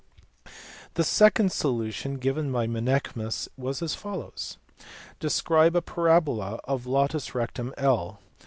[0.95, 4.57] The second solution given by Menaechmus was as follows.
[5.19, 8.15] Describe a parabola of latus rectum I.